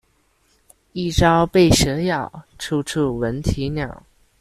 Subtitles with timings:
[0.93, 3.99] 一朝被蛇咬，處處聞啼鳥